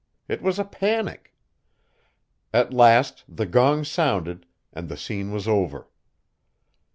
[0.27, 1.35] It was a panic.
[2.51, 5.89] At last the gong sounded, and the scene was over.